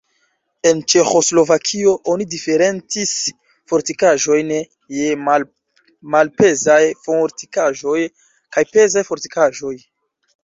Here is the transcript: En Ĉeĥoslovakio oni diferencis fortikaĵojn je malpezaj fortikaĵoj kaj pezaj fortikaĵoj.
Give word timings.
En 0.67 0.79
Ĉeĥoslovakio 0.91 1.91
oni 2.13 2.25
diferencis 2.29 3.11
fortikaĵojn 3.73 4.49
je 5.01 5.17
malpezaj 6.15 6.81
fortikaĵoj 7.09 7.99
kaj 8.57 8.65
pezaj 8.73 9.05
fortikaĵoj. 9.11 9.75